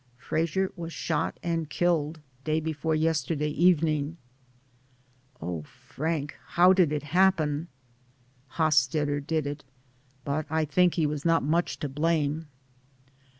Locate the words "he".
10.95-11.05